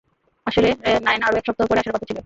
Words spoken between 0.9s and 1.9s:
নায়না আরো এক সপ্তাহ পরে